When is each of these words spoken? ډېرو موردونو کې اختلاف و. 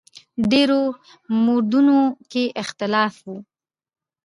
ډېرو 0.51 0.81
موردونو 1.45 1.97
کې 2.31 2.43
اختلاف 2.61 3.15
و. 3.27 3.27